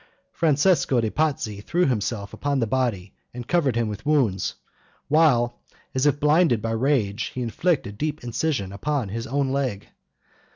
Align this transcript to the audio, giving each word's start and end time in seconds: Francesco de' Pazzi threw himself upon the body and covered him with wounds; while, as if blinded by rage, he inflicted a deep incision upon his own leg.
Francesco 0.31 0.99
de' 0.99 1.11
Pazzi 1.11 1.61
threw 1.63 1.85
himself 1.85 2.33
upon 2.33 2.57
the 2.57 2.65
body 2.65 3.13
and 3.35 3.47
covered 3.47 3.75
him 3.75 3.87
with 3.87 4.03
wounds; 4.03 4.55
while, 5.09 5.59
as 5.93 6.07
if 6.07 6.19
blinded 6.19 6.59
by 6.59 6.71
rage, 6.71 7.25
he 7.35 7.41
inflicted 7.43 7.93
a 7.93 7.97
deep 7.97 8.23
incision 8.23 8.71
upon 8.73 9.09
his 9.09 9.27
own 9.27 9.51
leg. 9.51 9.89